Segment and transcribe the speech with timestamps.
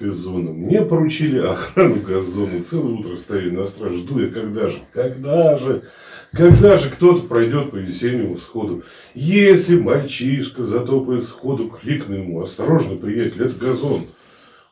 [0.00, 0.50] газона.
[0.52, 2.62] Мне поручили охрану газона.
[2.64, 3.98] Целое утро стояли на страже.
[3.98, 5.82] Жду я, когда же, когда же,
[6.32, 8.82] когда же кто-то пройдет по весеннему сходу.
[9.14, 14.06] Если мальчишка затопает сходу, крикну ему, осторожно, приятель, это газон.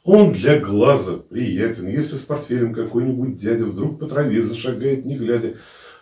[0.05, 1.87] Он для глаза приятен.
[1.87, 5.55] Если с портфелем какой-нибудь дядя вдруг по траве зашагает, не глядя,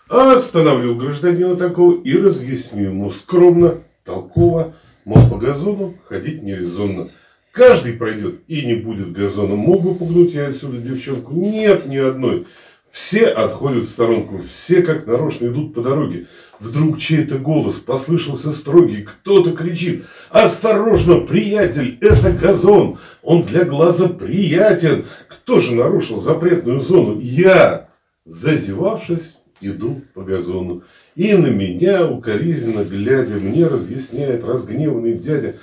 [0.08, 4.74] остановлю гражданина такого и разъясню ему скромно, толково,
[5.04, 7.10] мол, по газону ходить не резонно.
[7.56, 9.56] Каждый пройдет и не будет газона.
[9.56, 11.32] Мог бы пугнуть я отсюда девчонку?
[11.32, 12.46] Нет, ни одной.
[12.90, 16.26] Все отходят в сторонку, все как нарочно идут по дороге.
[16.60, 25.06] Вдруг чей-то голос послышался строгий, кто-то кричит «Осторожно, приятель, это газон, он для глаза приятен».
[25.28, 27.18] Кто же нарушил запретную зону?
[27.20, 27.88] Я,
[28.26, 30.82] зазевавшись, иду по газону.
[31.14, 35.56] И на меня, укоризненно глядя, мне разъясняет разгневанный дядя,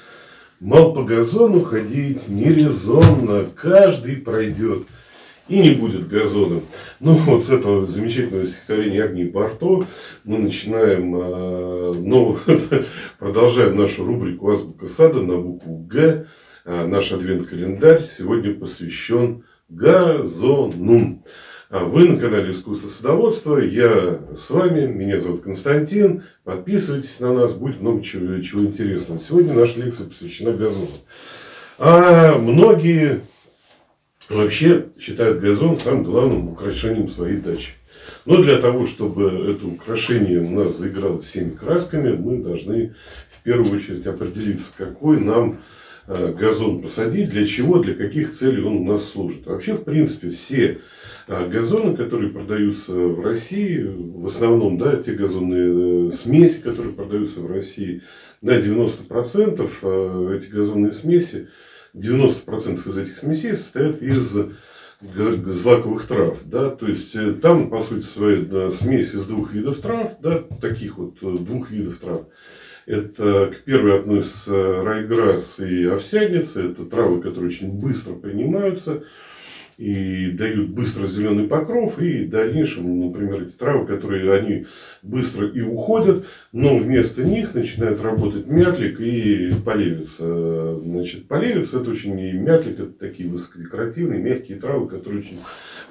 [0.64, 4.88] мол, по газону ходить нерезонно, каждый пройдет
[5.50, 6.62] и не будет газона.
[7.02, 9.86] Ну, вот с этого замечательного стихотворения «Огни Барто»
[10.24, 12.38] мы начинаем, э, ну,
[13.20, 16.28] продолжаем нашу рубрику «Азбука сада» на букву «Г».
[16.64, 21.22] Э, наш адвент-календарь сегодня посвящен газону.
[21.70, 23.58] А вы на канале Искусство садоводства.
[23.58, 24.86] Я с вами.
[24.86, 26.24] Меня зовут Константин.
[26.44, 27.54] Подписывайтесь на нас.
[27.54, 29.20] Будет много чего, чего интересного.
[29.20, 30.90] Сегодня наша лекция посвящена газону.
[31.80, 33.22] А многие
[34.30, 37.72] вообще считают газон самым главным украшением своей дачи.
[38.26, 42.96] Но для того, чтобы это украшение у нас заиграло всеми красками, мы должны
[43.30, 45.60] в первую очередь определиться, какой нам
[46.08, 49.46] газон посадить, для чего, для каких целей он у нас служит.
[49.46, 50.80] Вообще, в принципе, все
[51.28, 57.40] э, газоны, которые продаются в России, в основном, да, те газонные э, смеси, которые продаются
[57.40, 58.02] в России,
[58.42, 61.48] на 90% эти газонные смеси
[61.94, 64.36] 90% из этих смесей состоят из
[65.02, 69.80] злаковых трав, да, то есть э, там, по сути своей, да, смесь из двух видов
[69.80, 72.22] трав, да, таких вот э, двух видов трав.
[72.86, 79.04] Это к первой относятся райграсс и овсяница, это травы, которые очень быстро принимаются,
[79.78, 84.68] и дают быстро зеленый покров, и в дальнейшем, например, эти травы, которые они
[85.02, 90.80] быстро и уходят, но вместо них начинает работать мятлик и полевица.
[90.80, 95.40] Значит, полевица это очень и мятлик, это такие высокодекоративные, мягкие травы, которые очень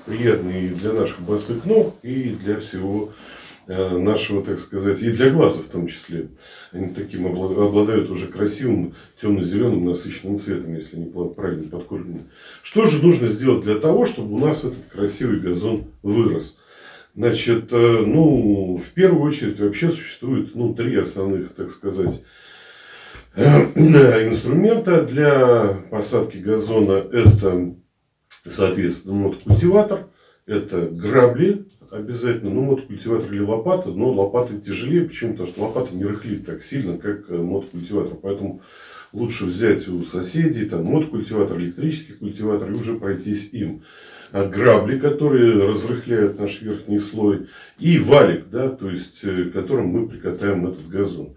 [0.06, 5.31] приятные и для наших босых ног, и для всего Э, нашего, так сказать, и для
[5.31, 6.28] глаза в том числе.
[6.73, 12.22] Они таким обладают уже красивым темно-зеленым насыщенным цветом, если они правильно подкормлены.
[12.62, 16.56] Что же нужно сделать для того, чтобы у нас этот красивый газон вырос?
[17.15, 22.25] Значит, э, ну, в первую очередь вообще существует ну, три основных, так сказать,
[23.37, 27.05] инструмента для посадки газона.
[27.12, 27.75] Это,
[28.47, 30.09] соответственно, мотокультиватор,
[30.47, 35.04] это грабли, обязательно, ну, мотокультиватор или лопата, но лопата тяжелее.
[35.04, 35.32] Почему?
[35.32, 38.16] Потому что лопата не рыхлит так сильно, как э, мотокультиватор.
[38.22, 38.62] Поэтому
[39.12, 43.82] лучше взять у соседей там мотокультиватор, электрический культиватор и уже пройтись им.
[44.32, 47.48] А грабли, которые разрыхляют наш верхний слой,
[47.78, 51.34] и валик, да, то есть, э, которым мы прикатаем этот газон.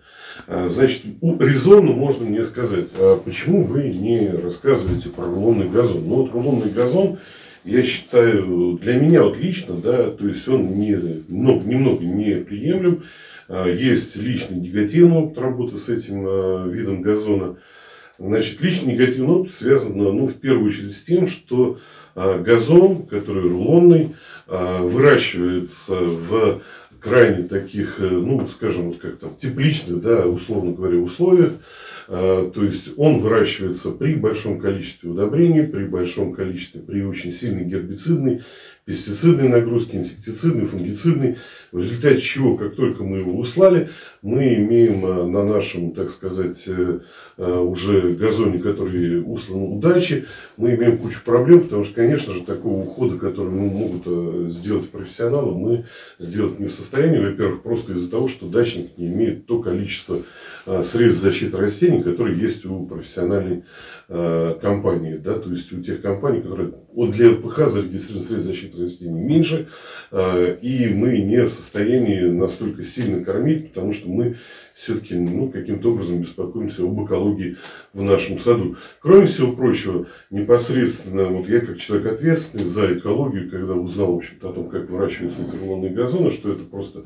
[0.48, 6.08] А, значит, резонно можно мне сказать, а почему вы не рассказываете про рулонный газон?
[6.08, 7.20] Ну, вот рулонный газон
[7.66, 10.96] я считаю, для меня вот лично, да, то есть он не,
[11.28, 13.04] много, немного не приемлем.
[13.48, 17.58] А, есть личный негативный опыт работы с этим а, видом газона.
[18.20, 21.80] Значит, личный негативный опыт связан, ну, в первую очередь с тем, что
[22.14, 24.16] а, газон, который рулонный,
[24.48, 26.62] выращивается в
[27.06, 31.54] крайне таких, э, ну, скажем, вот как там, тепличных, да, условно говоря, условиях.
[32.08, 37.66] А, то есть он выращивается при большом количестве удобрений, при большом количестве, при очень сильной
[37.66, 38.42] гербицидной,
[38.86, 41.38] пестицидной нагрузке, инсектицидной, фунгицидной.
[41.72, 43.90] В результате чего, как только мы его услали,
[44.22, 47.00] мы имеем а, на нашем, так сказать, э,
[47.38, 52.84] а, уже газоне, который услан удачи, мы имеем кучу проблем, потому что, конечно же, такого
[52.84, 55.86] ухода, который могут сделать профессионалы, мы
[56.20, 60.20] сделать не в состоянии, во-первых, просто из-за того, что дачник не имеет то количество
[60.84, 63.64] средств защиты растений, которые есть у профессиональной
[64.10, 68.82] э, компании, да, то есть у тех компаний, которые вот для ЛПХ зарегистрированы средства защиты
[68.82, 69.68] растений меньше,
[70.12, 74.38] э, и мы не в состоянии настолько сильно кормить, потому что мы
[74.76, 77.56] все-таки ну, каким-то образом беспокоимся об экологии
[77.94, 78.76] в нашем саду.
[79.00, 84.50] Кроме всего прочего, непосредственно вот я как человек ответственный за экологию, когда узнал в общем-то,
[84.50, 87.06] о том, как выращиваются эти рулонные газоны, что это просто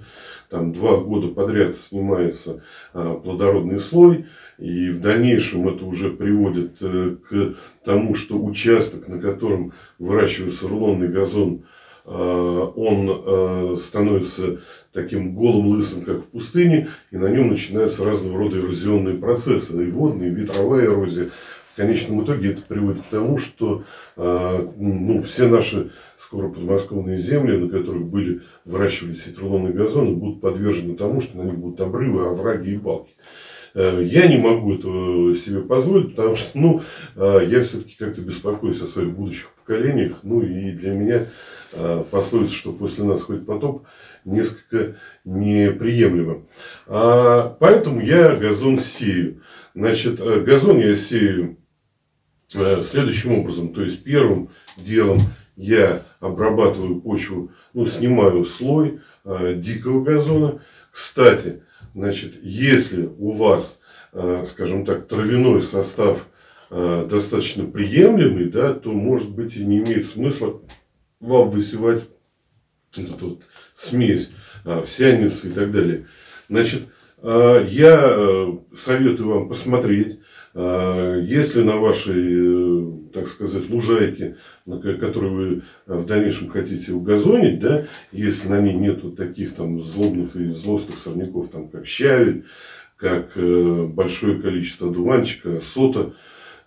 [0.50, 2.64] там два года подряд снимается
[2.94, 4.26] а, плодородный слой,
[4.58, 7.56] и в дальнейшем это уже приводит э, к
[7.86, 11.64] тому, что участок, на котором выращивается рулонный газон,
[12.10, 14.60] он а, становится
[14.94, 19.92] таким голым лысым, как в пустыне, и на нем начинаются разного рода эрозионные процессы, и
[19.92, 21.30] водные, и ветровая эрозия.
[21.74, 23.84] В конечном итоге это приводит к тому, что
[24.18, 30.42] а, ну, все наши скоро подмосковные земли, на которых были выращивались эти рулонные газоны, будут
[30.42, 33.14] подвержены тому, что на них будут обрывы, овраги и балки.
[33.74, 36.82] Э, я не могу этого себе позволить, потому что ну,
[37.16, 40.18] э, я все-таки как-то беспокоюсь о своих будущих поколениях.
[40.24, 41.26] Ну и для меня э,
[42.12, 43.86] пословица, что после нас ходит потоп,
[44.26, 46.44] несколько неприемлемо.
[46.88, 49.42] А, поэтому я газон сею.
[49.76, 51.58] Значит, газон я сею
[52.48, 53.74] следующим образом.
[53.74, 55.22] То есть первым делом
[55.56, 60.62] я обрабатываю почву, ну, снимаю слой дикого газона.
[60.92, 61.62] Кстати,
[61.94, 63.80] Значит, если у вас,
[64.14, 66.28] э, скажем так, травяной состав
[66.70, 70.62] э, достаточно приемлемый, да, то, может быть, и не имеет смысла
[71.20, 72.08] вам высевать
[72.96, 73.42] вот эту вот
[73.76, 74.32] смесь
[74.66, 76.08] э, всяницы и так далее.
[76.48, 76.84] Значит,
[77.22, 80.20] я советую вам посмотреть,
[80.56, 88.62] если на вашей, так сказать, лужайке, которую вы в дальнейшем хотите угазонить, да, если на
[88.62, 92.46] ней нету таких там злобных и злостных сорняков, там, как щавель,
[93.00, 96.12] как э, большое количество дуванчика, сота, э,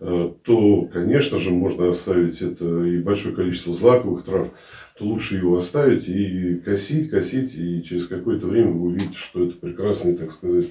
[0.03, 4.49] то, конечно же, можно оставить это и большое количество злаковых трав,
[4.99, 9.57] то лучше его оставить и косить, косить, и через какое-то время вы увидите, что это
[9.57, 10.67] прекрасный, так сказать,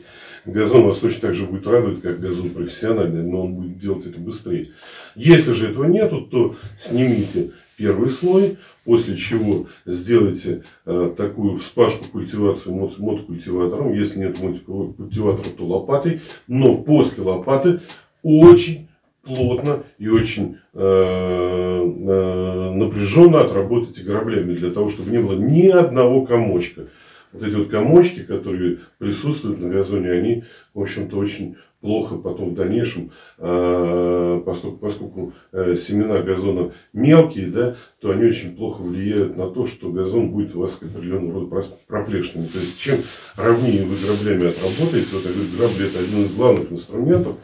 [0.46, 4.20] газон вас точно так же будет радовать, как газон профессиональный, но он будет делать это
[4.20, 4.70] быстрее.
[5.16, 12.76] Если же этого нету, то снимите первый слой, после чего сделайте э, такую вспашку культивацию
[12.76, 13.94] мод, мотокультиватором.
[13.94, 16.22] Если нет мотокультиватора, то лопатой.
[16.48, 17.82] Но после лопаты
[18.22, 18.88] очень
[19.24, 26.26] плотно и очень э, э, напряженно отработайте граблями, для того, чтобы не было ни одного
[26.26, 26.88] комочка.
[27.32, 32.54] Вот эти вот комочки, которые присутствуют на газоне, они, в общем-то, очень плохо потом в
[32.54, 39.50] дальнейшем, э, поскольку, поскольку э, семена газона мелкие, да, то они очень плохо влияют на
[39.50, 42.46] то, что газон будет у вас определенного рода проплешными.
[42.46, 42.98] То есть, чем
[43.36, 47.36] ровнее вы граблями отработаете, вот я грабли это один из главных инструментов,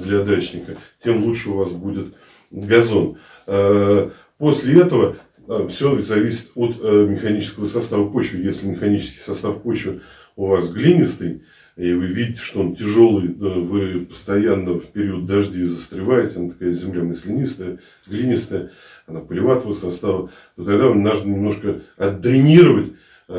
[0.00, 2.14] для дачника, тем лучше у вас будет
[2.50, 3.18] газон.
[3.46, 8.38] Э, после этого э, все зависит от э, механического состава почвы.
[8.38, 10.00] Если механический состав почвы
[10.36, 11.42] у вас глинистый,
[11.76, 17.02] и вы видите, что он тяжелый, вы постоянно в период дождей застреваете, она такая земля
[17.02, 18.70] маслянистая, глинистая,
[19.06, 22.92] она пылеватого состава, то тогда вам нужно немножко отдренировать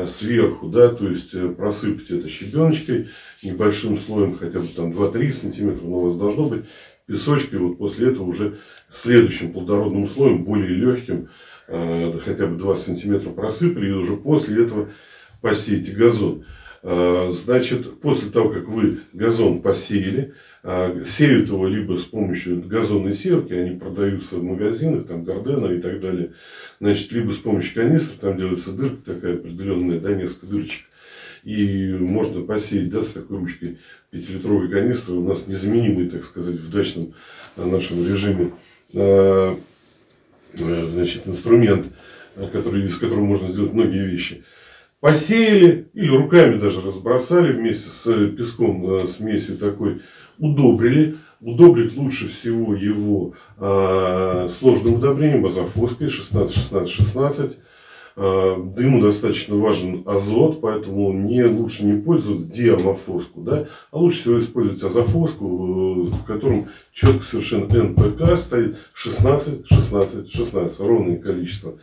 [0.06, 3.08] сверху, да, то есть э, просыпать это щебеночкой,
[3.42, 6.64] небольшим слоем, хотя бы там 2-3 сантиметра, но у вас должно быть
[7.06, 8.58] песочкой, вот после этого уже
[8.90, 11.28] следующим плодородным слоем, более легким,
[11.68, 14.90] э, хотя бы 2 сантиметра просыпали, и уже после этого
[15.40, 16.44] посеете газон.
[16.82, 23.12] А, значит, после того, как вы газон посеяли, а, сеют его либо с помощью газонной
[23.12, 26.32] сеялки, они продаются в магазинах, там Гардена и так далее,
[26.80, 30.84] значит, либо с помощью канистры, там делается дырка такая определенная, да, несколько дырочек,
[31.44, 33.78] и можно посеять, да, с такой ручкой
[34.12, 37.14] 5-литровой канистры, у нас незаменимый, так сказать, в дачном
[37.56, 38.52] нашем режиме,
[40.54, 41.86] значит, инструмент,
[42.52, 44.44] который, из которого можно сделать многие вещи
[45.00, 48.04] посеяли или руками даже разбросали вместе с
[48.36, 50.00] песком, э, смесью такой,
[50.38, 51.16] удобрили.
[51.38, 57.56] Удобрить лучше всего его э, сложным удобрением базофоской 16-16-16.
[58.18, 64.38] Э, дыму достаточно важен азот, поэтому не, лучше не пользоваться диамофоску, да, а лучше всего
[64.40, 71.74] использовать азофоску, э, в котором четко совершенно НПК стоит 16, 16, 16, ровное количество.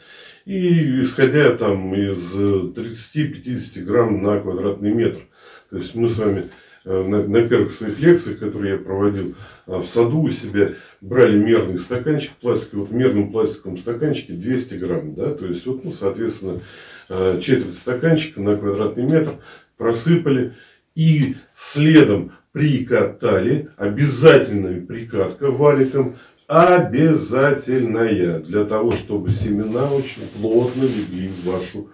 [0.45, 5.21] И исходя там из 30-50 грамм на квадратный метр.
[5.69, 6.45] То есть мы с вами
[6.89, 9.35] на, на первых своих лекциях, которые я проводил
[9.67, 10.71] э, в саду у себя,
[11.01, 15.83] брали мерный стаканчик пластиковый, вот в мерном пластиковом стаканчике 200 грамм, да, то есть вот,
[15.83, 16.59] ну, соответственно,
[17.09, 19.35] э, четверть стаканчика на квадратный метр
[19.77, 20.53] просыпали
[20.95, 26.15] и следом прикатали, обязательная прикатка валиком
[26.47, 31.89] обязательная для того, чтобы семена очень плотно легли в вашу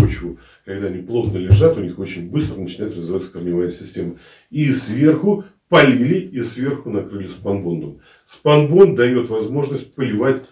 [0.00, 4.16] почву, когда они плотно лежат, у них очень быстро начинает развиваться корневая система.
[4.50, 8.00] И сверху полили, и сверху накрыли спанбондом.
[8.26, 10.42] Спанбонд дает возможность поливать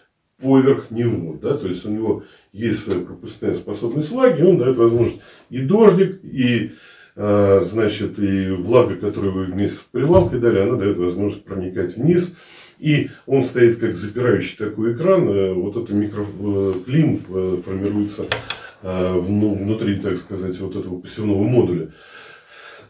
[0.40, 1.38] поверх него.
[1.40, 1.54] Да?
[1.54, 6.72] То есть у него есть своя пропускная способность влаги, он дает возможность и дождик, и
[7.20, 12.36] а, значит, и влага, которую вы вместе с прилавкой дали, она дает возможность проникать вниз.
[12.78, 15.28] И он стоит как запирающий такой экран.
[15.28, 18.36] Э, вот этот микроклим э, формируется а,
[18.82, 21.92] внутри, так сказать, вот этого пассивного модуля.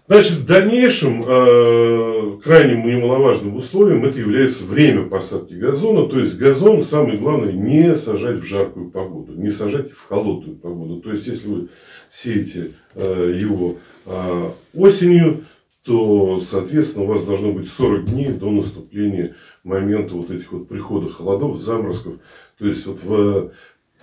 [0.08, 6.08] Значит, в дальнейшем э, крайним немаловажным условием это является время посадки газона.
[6.08, 11.02] То есть газон, самое главное, не сажать в жаркую погоду, не сажать в холодную погоду.
[11.02, 11.68] То есть, если вы
[12.08, 13.76] сеете э, его
[14.06, 15.44] э, осенью,
[15.84, 21.10] то, соответственно, у вас должно быть 40 дней до наступления момента вот этих вот прихода
[21.10, 22.14] холодов, заморозков.
[22.58, 23.50] То есть, вот в,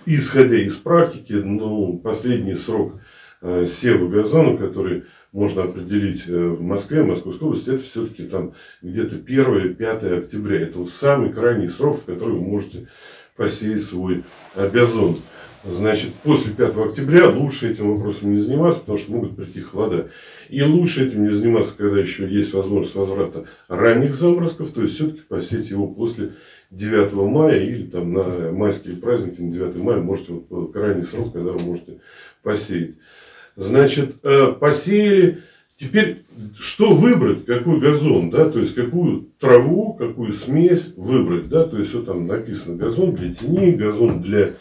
[0.06, 2.94] исходя из практики, ну, последний срок
[3.42, 8.54] э, сева газона, который можно определить э, в Москве, в Московской области, это все-таки там
[8.82, 10.60] где-то 1-5 октября.
[10.60, 12.88] Это вот самый крайний срок, в который вы можете
[13.36, 15.18] посеять свой газон.
[15.68, 20.10] Значит, после 5 октября лучше этим вопросом не заниматься, потому что могут прийти холода.
[20.48, 25.22] И лучше этим не заниматься, когда еще есть возможность возврата ранних заморозков, то есть все-таки
[25.22, 26.34] посеять его после
[26.76, 31.52] 9 мая или там на майские праздники, на 9 мая можете, вот крайний срок, когда
[31.52, 32.00] вы можете
[32.42, 32.96] посеять.
[33.56, 35.42] Значит, э, посеяли.
[35.78, 36.24] Теперь,
[36.58, 41.92] что выбрать, какой газон, да, то есть, какую траву, какую смесь выбрать, да, то есть,
[41.92, 44.54] вот там написано газон для тени, газон для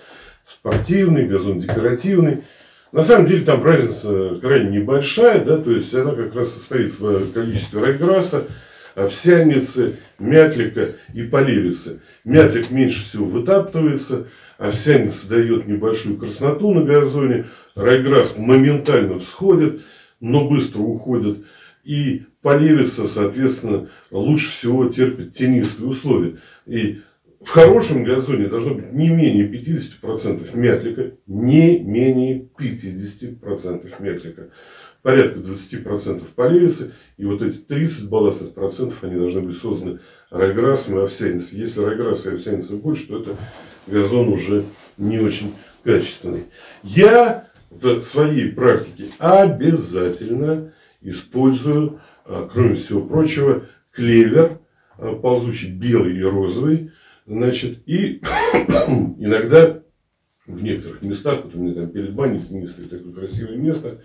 [0.43, 2.43] спортивный, газон декоративный.
[2.91, 7.31] На самом деле, там разница крайне небольшая, да, то есть, она как раз состоит в
[7.31, 8.47] количестве райграсса,
[8.95, 12.01] овсяницы, мятлика и поливицы.
[12.23, 19.81] Мятлик меньше всего вытаптывается, овсяница дает небольшую красноту на газоне, райграсс моментально всходит,
[20.19, 21.45] но быстро уходит.
[21.83, 26.37] И поливица, соответственно, лучше всего терпит тенистые условия.
[26.65, 27.01] И
[27.41, 34.49] в хорошем газоне должно быть не менее 50% мятлика, не менее 50% мятлика
[35.05, 39.99] порядка 20% поливицы, и вот эти 30 балластных процентов, они должны быть созданы
[40.31, 41.59] райграссом и овсяницей.
[41.59, 43.37] Если райграсса и овсяницы больше, то это
[43.85, 44.63] газон уже
[44.97, 46.45] не очень качественный.
[46.81, 54.57] Я в своей практике обязательно использую, а, кроме всего прочего, клевер,
[54.97, 56.89] а, ползучий белый и розовый,
[57.27, 58.23] значит, и
[59.19, 59.83] иногда
[60.47, 62.41] в некоторых местах, вот у меня там перед баней
[62.89, 63.99] такое красивое место,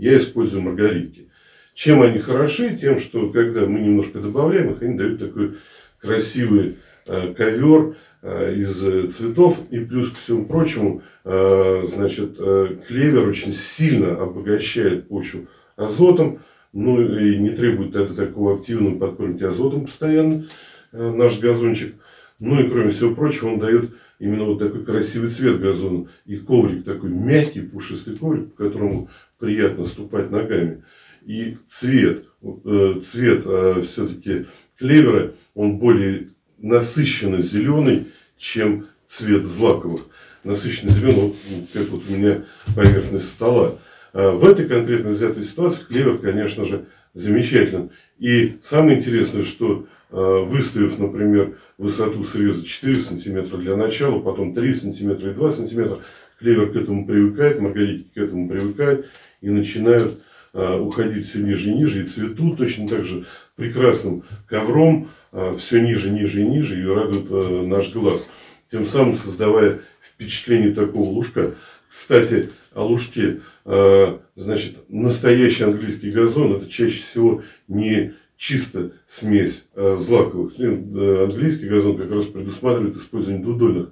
[0.00, 1.28] я использую маргаритки.
[1.74, 2.76] Чем они хороши?
[2.76, 5.56] Тем, что когда мы немножко добавляем их, они дают такой
[5.98, 8.78] красивый э, ковер э, из
[9.14, 9.58] цветов.
[9.70, 12.38] И плюс ко всему прочему, э, значит,
[12.88, 16.40] клевер очень сильно обогащает почву азотом.
[16.72, 20.46] Ну и не требует это такого активного подкормки азотом постоянно,
[20.92, 21.94] наш газончик.
[22.38, 26.06] Ну и кроме всего прочего, он дает именно вот такой красивый цвет газона.
[26.26, 29.08] И коврик такой мягкий, пушистый коврик, по которому
[29.40, 30.84] приятно ступать ногами.
[31.26, 34.46] И цвет, э, цвет э, все-таки
[34.78, 36.28] клевера, он более
[36.58, 40.02] насыщенно зеленый, чем цвет злаковых.
[40.44, 41.34] Насыщенно зеленый, вот,
[41.72, 42.44] как вот у меня
[42.74, 43.78] поверхность стола.
[44.12, 47.90] А в этой конкретно взятой ситуации клевер, конечно же, замечателен.
[48.18, 54.74] И самое интересное, что э, выставив, например, высоту среза 4 сантиметра для начала, потом 3
[54.74, 56.00] сантиметра и 2 сантиметра,
[56.38, 59.06] клевер к этому привыкает, маргаритки к этому привыкают,
[59.40, 60.20] и начинают
[60.52, 65.80] а, уходить все ниже и ниже, и цветут точно так же прекрасным ковром, а, все
[65.80, 68.28] ниже, ниже и ниже, и радуют а, наш глаз.
[68.70, 71.54] Тем самым создавая впечатление такого лужка.
[71.88, 73.40] Кстати, о лужке,
[74.36, 80.52] значит, настоящий английский газон, это чаще всего не чисто смесь злаковых.
[80.56, 83.88] Английский газон как раз предусматривает использование двудольных.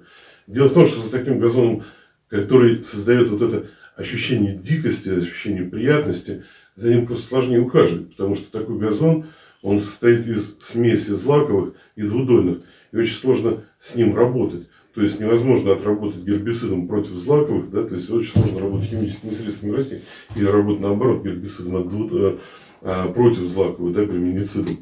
[0.47, 1.83] Дело в том, что за таким газоном,
[2.29, 3.67] который создает вот это
[3.99, 6.43] ощущение дикости, ощущение приятности,
[6.75, 9.25] за ним просто сложнее ухаживать, потому что такой газон,
[9.61, 12.59] он состоит из смеси злаковых и двудольных,
[12.93, 14.67] и очень сложно с ним работать.
[14.95, 19.75] То есть невозможно отработать гербицидом против злаковых, да, то есть очень сложно работать химическими средствами
[19.75, 20.01] растений
[20.35, 22.37] или работать наоборот гербицидом от двуд, э,
[22.81, 24.79] а, против злаковых, да, граминицидом.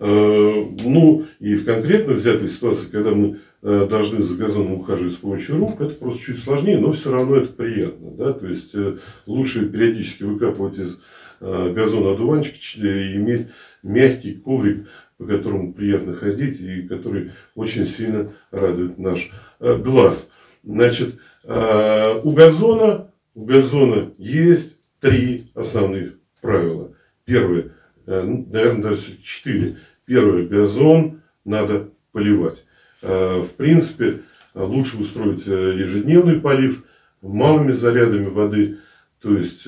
[0.00, 5.58] Э, ну и в конкретно взятой ситуации, когда мы должны за газоном ухаживать с помощью
[5.58, 8.10] рук, это просто чуть сложнее, но все равно это приятно.
[8.12, 8.32] Да?
[8.32, 8.96] То есть э,
[9.26, 11.00] лучше периодически выкапывать из
[11.40, 13.48] э, газона одуванчик и иметь
[13.82, 14.86] мягкий коврик,
[15.16, 20.30] по которому приятно ходить и который очень сильно радует наш глаз.
[20.62, 26.92] Значит, у газона у газона есть три основных правила.
[27.24, 27.70] Первое,
[28.04, 29.76] э, ну, наверное, даже четыре.
[30.06, 32.64] Первое, газон надо поливать.
[33.02, 34.20] Э, в принципе,
[34.54, 36.84] лучше устроить ежедневный полив
[37.22, 38.78] малыми зарядами воды.
[39.20, 39.66] То есть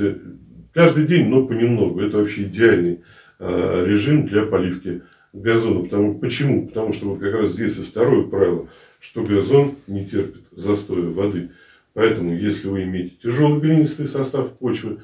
[0.73, 2.01] каждый день, но понемногу.
[2.01, 3.03] Это вообще идеальный
[3.39, 5.85] режим для поливки газона.
[5.85, 6.69] Потому, почему?
[6.69, 8.69] Потому что вот как раз здесь и второе правило,
[9.01, 11.51] что газон не терпит застоя воды.
[11.95, 15.01] Поэтому, если вы имеете тяжелый глинистый состав почвы,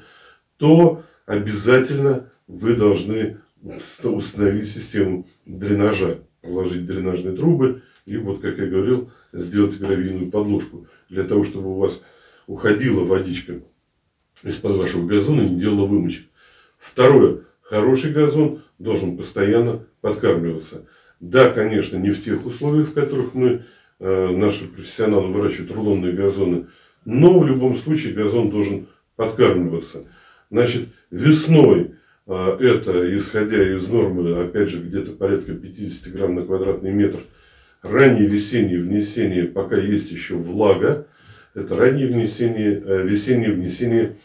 [0.57, 3.37] то обязательно вы должны
[4.03, 11.25] установить систему дренажа, положить дренажные трубы, и вот, как я говорил, сделать гравийную подложку, для
[11.25, 12.01] того, чтобы у вас
[12.47, 13.59] уходила водичка
[14.43, 16.25] из-под вашего газона и не делала вымочек.
[16.79, 17.41] Второе.
[17.61, 20.85] Хороший газон должен постоянно подкармливаться.
[21.19, 23.65] Да, конечно, не в тех условиях, в которых мы,
[23.99, 26.67] э, наши профессионалы выращивают рулонные газоны,
[27.03, 28.87] но в любом случае газон должен
[29.17, 30.05] подкармливаться.
[30.49, 31.95] Значит, весной
[32.25, 37.19] э, это, исходя из нормы, опять же, где-то порядка 50 грамм на квадратный метр,
[37.81, 41.07] раннее весеннее внесение, пока есть еще влага,
[41.53, 44.15] это раннее внесение, э, весеннее внесение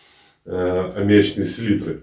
[0.45, 2.03] аммиачной селитры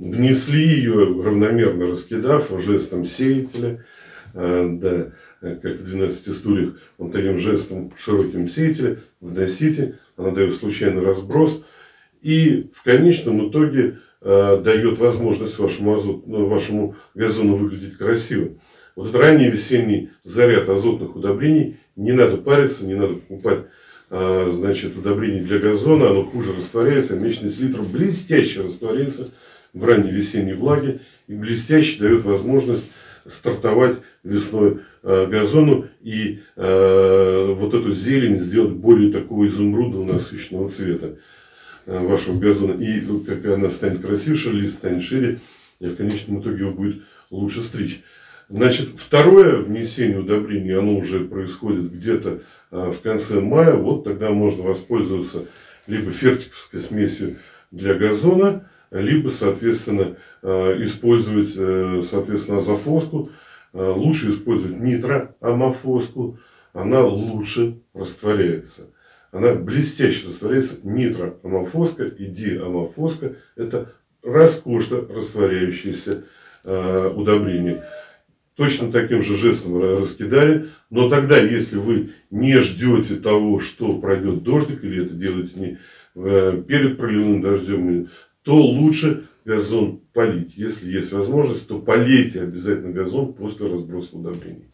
[0.00, 3.84] внесли ее, равномерно раскидав жестом сеятеля,
[4.32, 11.02] э, да, как в 12 стульях, он таким жестом широким сеятеля, вносите, она дает случайный
[11.02, 11.62] разброс,
[12.22, 18.50] и в конечном итоге э, дает возможность вашему, азот, ну, вашему газону выглядеть красиво.
[18.96, 23.66] Вот этот ранний весенний заряд азотных удобрений, не надо париться, не надо покупать
[24.10, 29.30] э, значит, удобрений для газона, оно хуже растворяется, мечный селитр блестяще растворяется,
[29.72, 32.84] в ранней весенней влаге и блестяще дает возможность
[33.26, 41.16] стартовать весной э, газону и э, вот эту зелень сделать более такого изумрудного насыщенного цвета
[41.86, 42.72] э, вашего газона.
[42.72, 45.40] И как она станет красивше, лист станет шире,
[45.78, 48.02] и в конечном итоге его будет лучше стричь.
[48.50, 52.42] Значит, второе внесение удобрений, оно уже происходит где-то
[52.72, 53.74] в конце мая.
[53.74, 55.44] Вот тогда можно воспользоваться
[55.86, 57.36] либо фертиковской смесью
[57.70, 63.30] для газона, либо, соответственно, э, использовать, э, соответственно, азофоску.
[63.72, 66.40] Э, лучше использовать нитроамофоску.
[66.72, 68.88] Она лучше растворяется.
[69.30, 70.78] Она блестяще растворяется.
[70.82, 73.92] Нитроамофоска и диамофоска– это
[74.24, 76.24] роскошно растворяющиеся
[76.62, 77.82] удобрения.
[78.60, 80.68] Точно таким же жестом раскидали.
[80.90, 85.78] Но тогда, если вы не ждете того, что пройдет дождик, или это делаете не
[86.64, 88.10] перед проливным дождем,
[88.42, 90.58] то лучше газон полить.
[90.58, 94.66] Если есть возможность, то полейте обязательно газон после разброса удобрений.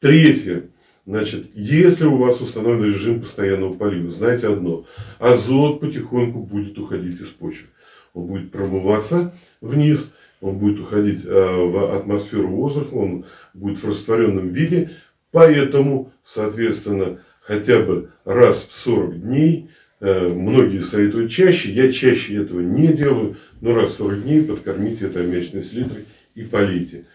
[0.00, 0.64] Третье.
[1.06, 4.84] Значит, если у вас установлен режим постоянного полива, знайте одно.
[5.18, 7.68] Азот потихоньку будет уходить из почвы.
[8.12, 13.24] Он будет промываться вниз, он будет уходить э, в атмосферу воздуха, он
[13.54, 14.90] будет в растворенном виде.
[15.30, 19.70] Поэтому, соответственно, хотя бы раз в 40 дней
[20.00, 25.06] Э, многие советуют чаще, я чаще этого не делаю, но раз в 40 дней подкормите
[25.06, 26.04] это аммиачной селитрой
[26.36, 27.06] и полейте.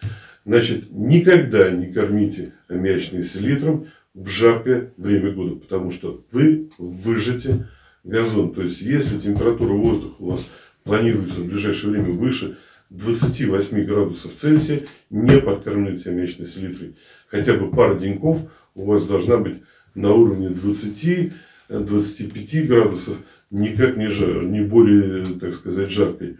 [0.44, 7.68] Значит, никогда не кормите аммиачной селитром в жаркое время года, потому что вы выжжете
[8.04, 8.52] газон.
[8.52, 10.46] То есть, если температура воздуха у вас
[10.82, 12.58] планируется в ближайшее время выше
[12.94, 16.94] 28 градусов Цельсия, не подкармливайте аммиачной селитрой.
[17.28, 18.38] Хотя бы пара деньков
[18.74, 19.62] у вас должна быть
[19.94, 21.32] на уровне 20
[21.68, 23.16] 25 градусов,
[23.50, 26.36] никак не, жар, не более, так сказать, жаркой.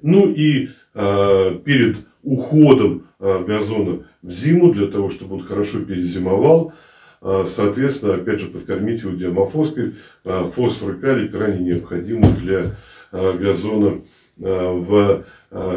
[0.00, 6.72] Ну и э, перед уходом э, газона в зиму, для того, чтобы он хорошо перезимовал,
[7.20, 9.94] э, соответственно, опять же, подкормить его диамофоской.
[10.24, 12.76] Э, фосфор и калий крайне необходимы для
[13.12, 14.00] э, газона
[14.40, 15.24] э, в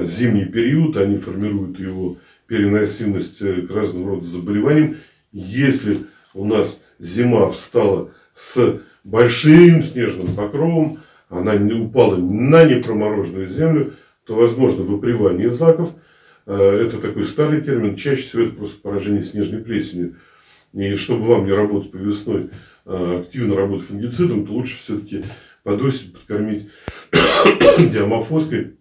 [0.04, 0.98] зимний период.
[0.98, 4.98] Они формируют его переносимость к разного рода заболеваниям.
[5.32, 13.94] Если у нас зима встала с большим снежным покровом, она не упала на непромороженную землю,
[14.26, 15.92] то возможно выпривание злаков.
[16.46, 20.16] Э, это такой старый термин, чаще всего это просто поражение снежной плесенью.
[20.74, 22.50] И чтобы вам не работать по весной,
[22.86, 25.24] э, активно работать фунгицидом, то лучше все-таки
[25.64, 26.70] подосить, подкормить
[27.92, 28.72] диамофоской, э,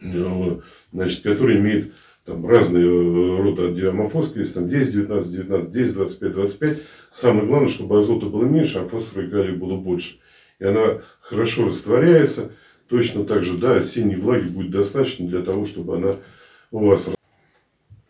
[0.00, 1.92] значит, который имеет
[2.24, 6.78] там разные э, рода диамофоска, есть там 10, 19, 19, 10, 25, 25.
[7.12, 10.18] Самое главное, чтобы азота было меньше, а фосфора и калия было больше.
[10.58, 12.50] И она хорошо растворяется.
[12.88, 16.16] Точно так же, да, осенней влаги будет достаточно для того, чтобы она
[16.70, 17.08] у вас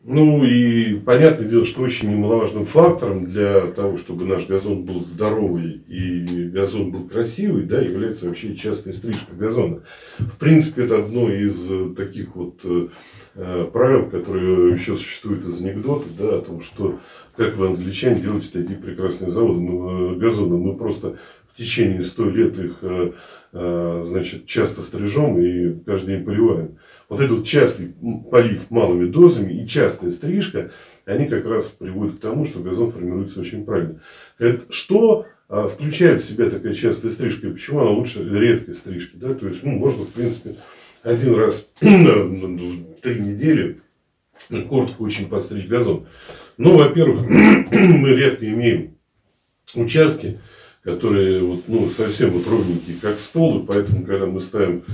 [0.09, 5.83] Ну и понятное дело, что очень немаловажным фактором для того, чтобы наш газон был здоровый
[5.89, 9.83] и газон был красивый, да, является вообще частая стрижка газона.
[10.21, 16.37] В принципе, это одно из таких вот э, правил, которые еще существуют из анекдота, да,
[16.37, 17.01] о том, что
[17.37, 20.57] как вы, англичане, делаете такие прекрасные заводы, мы, э, газоны.
[20.57, 21.17] Мы просто
[21.53, 26.79] в течение 100 лет их э, значит, часто стрижем и каждый день поливаем.
[27.09, 27.95] Вот этот частый
[28.31, 30.73] полив малыми дозами и частая стрижка,
[31.05, 34.01] они как раз приводят к тому, что газон формируется очень правильно.
[34.71, 39.17] Что а, включает в себя такая частая стрижка и почему она лучше редкой стрижки?
[39.17, 39.35] Да?
[39.35, 40.57] То есть, ну, можно, в принципе,
[41.05, 41.81] один раз в
[43.03, 43.81] три недели
[44.69, 46.07] коротко очень подстричь газон.
[46.57, 47.25] Но, во-первых,
[47.71, 48.97] мы редко имеем
[49.75, 50.41] участки,
[50.83, 54.85] которые вот, ну, совсем вот ровненькие, как стол, и поэтому, когда мы ставим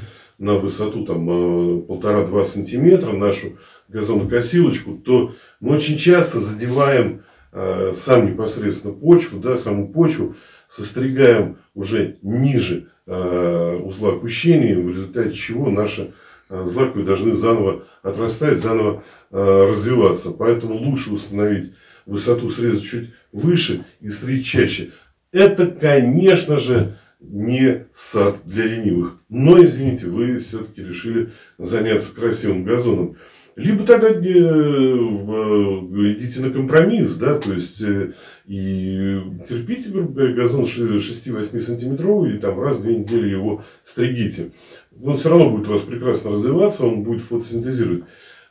[0.43, 8.27] на высоту там э, полтора-два сантиметра нашу газонокосилочку, то мы очень часто задеваем э, сам
[8.27, 10.35] непосредственно почву, да, саму почву,
[10.69, 16.13] состригаем уже ниже э, узла кущения, в результате чего наши
[16.51, 20.33] злаковые должны заново отрастать, заново развиваться.
[20.33, 21.73] Поэтому лучше установить
[22.05, 24.91] высоту среза чуть выше и стричь чаще.
[25.31, 29.19] Это, конечно же, не сад для ленивых.
[29.29, 33.17] Но, извините, вы все-таки решили заняться красивым газоном.
[33.55, 38.15] Либо тогда э, идите на компромисс, да, то есть э,
[38.47, 44.53] и терпите, грубо говоря, газон 6-8 сантиметровый, и там раз в две недели его стригите.
[45.03, 48.05] Он все равно будет у вас прекрасно развиваться, он будет фотосинтезировать.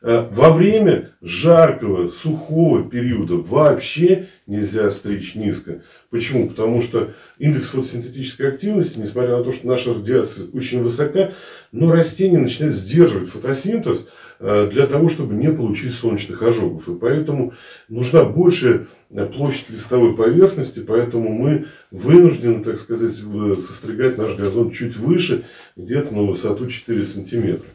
[0.04, 5.84] Э, во время жаркого, сухого периода вообще нельзя стричь низко.
[6.10, 6.50] Почему?
[6.50, 11.34] Потому что индекс фотосинтетической активности, несмотря на то, что наша радиация очень высока,
[11.72, 14.08] но растение начинает сдерживать фотосинтез
[14.40, 16.90] э, для того, чтобы не получить солнечных ожогов.
[16.90, 17.54] И поэтому
[17.88, 18.88] нужна большая
[19.36, 23.14] площадь листовой поверхности, поэтому мы вынуждены, так сказать,
[23.60, 25.44] состригать наш газон чуть выше,
[25.76, 27.68] где-то на высоту 4 сантиметра.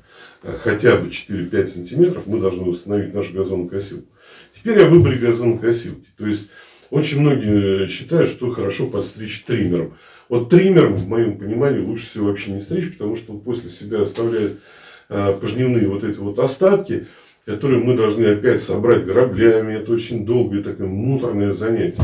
[0.63, 4.07] Хотя бы 4-5 сантиметров, мы должны установить нашу газонокосилку.
[4.55, 6.09] Теперь о выборе газонокосилки.
[6.17, 6.49] То есть,
[6.91, 9.97] очень многие считают, что хорошо подстричь триммером.
[10.29, 14.03] Вот триммером, в моем понимании, лучше всего вообще не стричь, потому что он после себя
[14.03, 14.61] оставляет
[15.09, 17.07] э, пожнивные вот эти вот остатки,
[17.45, 19.75] которые мы должны опять собрать граблями.
[19.75, 22.03] Это очень долгое такое муторное занятие.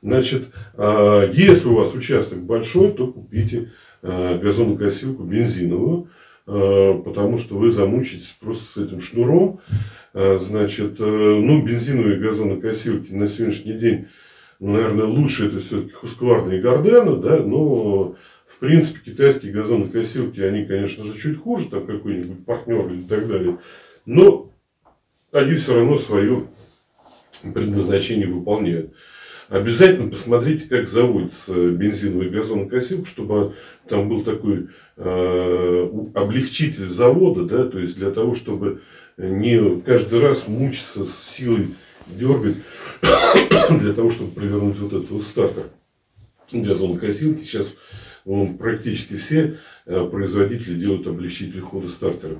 [0.00, 6.10] Значит, э, если у вас участок большой, то купите газонокосилку бензиновую.
[6.46, 9.60] Э, потому что вы замучитесь просто с этим шнуром.
[10.12, 14.08] Э, значит, э, ну, бензиновые газонокосилки на сегодняшний день,
[14.60, 20.66] ну, наверное, лучше это все-таки Husqvarna и Gardena, да, но в принципе китайские газонокосилки, они,
[20.66, 23.58] конечно же, чуть хуже, там какой-нибудь партнер или так далее,
[24.04, 24.50] но
[25.32, 26.44] они все равно свое
[27.54, 28.92] предназначение выполняют.
[29.48, 33.54] Обязательно посмотрите, как заводится бензиновый газонокосилка, чтобы
[33.88, 38.80] там был такой э, облегчитель завода, да, то есть для того, чтобы
[39.16, 41.74] не каждый раз мучиться с силой
[42.06, 42.56] дергать,
[43.80, 45.64] для того, чтобы провернуть вот этот вот стартер
[46.52, 47.44] газонокосилки.
[47.44, 47.74] Сейчас
[48.24, 52.36] ну, практически все э, производители делают облегчитель хода стартера.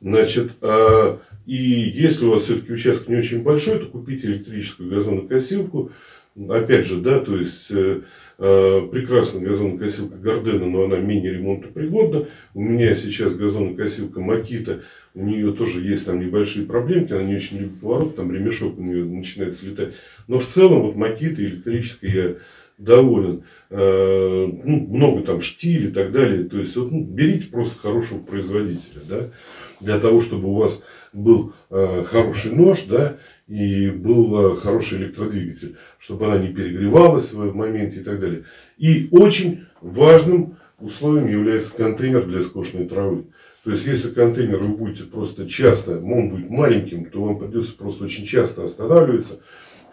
[0.00, 5.92] Значит, э, и если у вас все-таки участок не очень большой, то купите электрическую газонокосилку,
[6.36, 8.00] Опять же, да, то есть э,
[8.38, 12.26] э, прекрасная газонокосилка Гордена, но она менее ремонтопригодна.
[12.54, 14.82] У меня сейчас газонокосилка Макита,
[15.14, 18.82] у нее тоже есть там небольшие проблемки, она не очень любит поворот, там ремешок у
[18.82, 19.94] нее начинает слетать.
[20.26, 22.34] Но в целом вот Макита электрическая я
[22.78, 23.44] доволен.
[23.70, 26.44] Э, ну, много там штиль и так далее.
[26.48, 29.30] То есть вот, ну, берите просто хорошего производителя, да,
[29.80, 30.82] для того, чтобы у вас
[31.14, 37.54] был э, хороший нож, да, и был э, хороший электродвигатель, чтобы она не перегревалась в
[37.54, 38.44] моменте и так далее.
[38.76, 43.26] И очень важным условием является контейнер для скошенной травы.
[43.64, 48.04] То есть, если контейнер вы будете просто часто, он будет маленьким, то вам придется просто
[48.04, 49.40] очень часто останавливаться,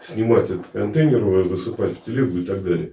[0.00, 2.92] снимать этот контейнер, высыпать в телегу и так далее.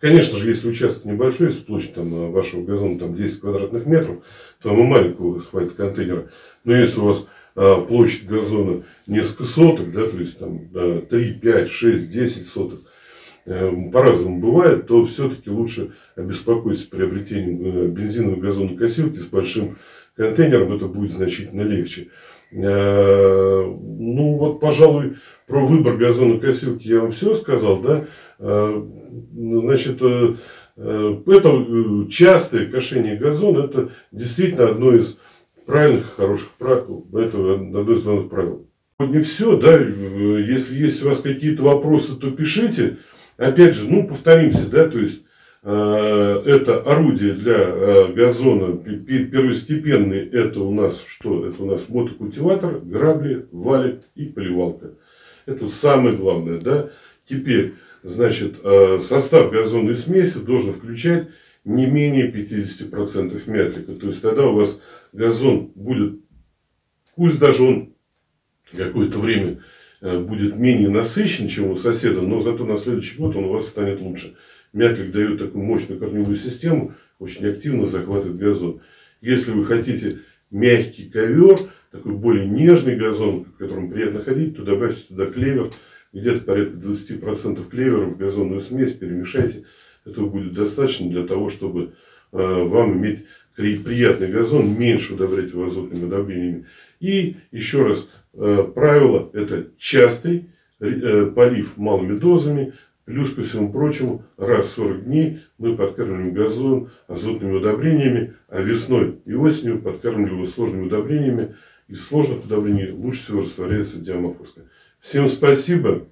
[0.00, 4.18] Конечно же, если участок небольшой, если площадь там, вашего газона там, 10 квадратных метров,
[4.62, 6.30] то вам и маленького хватит контейнера.
[6.64, 7.26] Но если у вас
[7.60, 10.60] а, площадь газона несколько соток, да, то есть там
[11.10, 12.78] 3, 5, 6, 10 соток,
[13.46, 19.76] э, по-разному бывает, то все-таки лучше обеспокоиться приобретением э, бензиновой газонокосилки с большим
[20.14, 22.10] контейнером, это будет значительно легче.
[22.52, 25.16] Э, ну вот, пожалуй,
[25.48, 28.04] про выбор газонокосилки я вам все сказал, да.
[28.38, 30.36] Значит, это
[32.08, 35.18] частое кошение газона, это действительно одно из
[35.68, 37.06] правильных, хороших правил.
[37.12, 38.66] Это одно из главных правил.
[38.98, 42.96] сегодня все, да, если есть у вас какие-то вопросы, то пишите.
[43.36, 45.22] Опять же, ну, повторимся, да, то есть,
[45.62, 51.46] э, это орудие для э, газона первостепенный, это у нас что?
[51.46, 54.94] Это у нас мотокультиватор, грабли, валик и поливалка.
[55.44, 56.88] Это самое главное, да.
[57.28, 61.28] Теперь, значит, э, состав газонной смеси должен включать
[61.66, 63.92] не менее 50% мятлика.
[63.92, 64.80] То есть, тогда у вас
[65.12, 66.20] газон будет,
[67.14, 67.94] пусть даже он
[68.72, 69.60] какое-то время
[70.00, 73.66] э, будет менее насыщен, чем у соседа, но зато на следующий год он у вас
[73.66, 74.34] станет лучше.
[74.72, 78.80] Мятлик дает такую мощную корневую систему, очень активно захватывает газон.
[79.20, 81.58] Если вы хотите мягкий ковер,
[81.90, 85.72] такой более нежный газон, в котором приятно ходить, то добавьте туда клевер,
[86.12, 89.64] где-то порядка 20% клевера в газонную смесь, перемешайте.
[90.04, 91.94] Этого будет достаточно для того, чтобы
[92.32, 93.24] вам иметь
[93.58, 96.66] приятный газон, меньше удобрять азотными удобрениями.
[97.00, 104.24] И еще раз, э, правило это частый э, полив малыми дозами, плюс ко всему прочему,
[104.36, 110.86] раз в 40 дней мы подкармливаем газон азотными удобрениями, а весной и осенью подкармливаем сложными
[110.86, 111.56] удобрениями.
[111.88, 114.60] Из сложных удобрений лучше всего растворяется диамофоска.
[115.00, 116.06] Всем спасибо.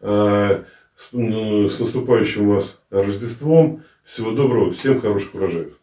[0.00, 0.64] Э,
[0.96, 1.12] с
[1.78, 3.82] наступающим вас Рождеством.
[4.08, 4.72] Всего доброго.
[4.72, 5.77] Всем хороших урожаев.